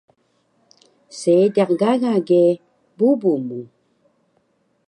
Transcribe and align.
Seediq 1.17 1.69
gaga 1.79 2.13
ge 2.27 2.43
bubu 2.97 3.33
mu 3.47 3.59